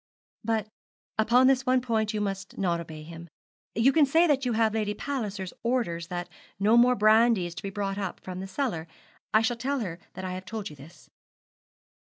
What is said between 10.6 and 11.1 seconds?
you this.'